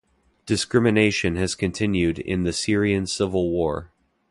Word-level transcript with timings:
Discrimination 0.47 1.35
has 1.35 1.53
continued 1.53 2.17
in 2.17 2.41
the 2.41 2.53
Syrian 2.53 3.05
Civil 3.05 3.51
War. 3.51 3.91